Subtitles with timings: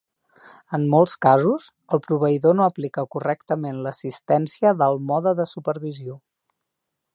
[0.77, 1.67] En molts casos,
[1.97, 6.21] el proveïdor no aplica correctament l'assistència del mode de supervisió.